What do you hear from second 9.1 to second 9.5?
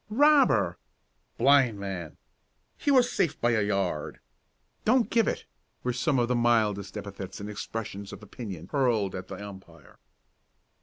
at the